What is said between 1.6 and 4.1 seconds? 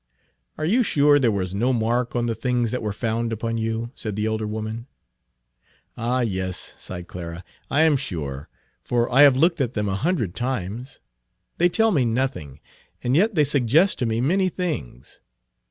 mark on the things that were found upon you?"